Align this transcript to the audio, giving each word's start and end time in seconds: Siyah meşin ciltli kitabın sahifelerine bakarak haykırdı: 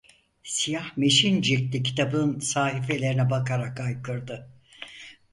Siyah 0.43 0.93
meşin 0.97 1.41
ciltli 1.41 1.83
kitabın 1.83 2.39
sahifelerine 2.39 3.29
bakarak 3.29 3.79
haykırdı: 3.79 4.49